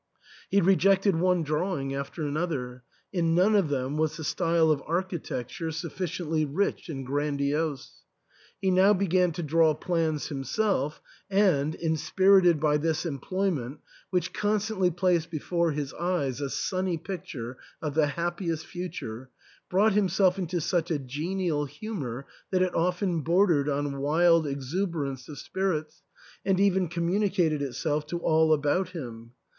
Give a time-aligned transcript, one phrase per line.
[0.49, 2.81] He rejected one drawing after another;
[3.13, 8.01] in none of them was the style of architecture sufficiently rich and grandiose.
[8.59, 15.29] He now began to draw plans himself, and, inspirited by this employment, which constantly placed
[15.29, 19.29] before his eyes a sunny picture of the happiest future,
[19.69, 25.37] brought himself into such a genial humour that it often bordered on wild exuberance of
[25.37, 26.01] spirits,
[26.43, 29.33] and even communicated itself to all about him.